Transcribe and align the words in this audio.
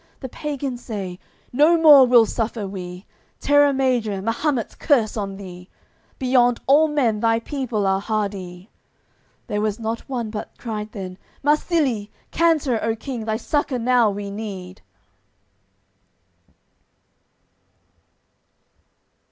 The 0.19 0.29
pagans 0.29 0.83
say: 0.83 1.19
"No 1.53 1.77
more 1.77 2.07
we'll 2.07 2.25
suffer, 2.25 2.67
we. 2.67 3.05
Terra 3.39 3.71
Major, 3.71 4.19
Mahummet's 4.19 4.73
curse 4.73 5.15
on 5.15 5.35
thee! 5.35 5.69
Beyond 6.17 6.59
all 6.65 6.87
men 6.87 7.19
thy 7.19 7.39
people 7.39 7.85
are 7.85 8.01
hardy!" 8.01 8.71
There 9.45 9.61
was 9.61 9.79
not 9.79 10.09
one 10.09 10.31
but 10.31 10.57
cried 10.57 10.91
then: 10.93 11.19
"Marsilie, 11.43 12.09
Canter, 12.31 12.83
O 12.83 12.95
king, 12.95 13.25
thy 13.25 13.37
succour 13.37 13.77
now 13.77 14.09
we 14.09 14.31
need!" 14.31 14.81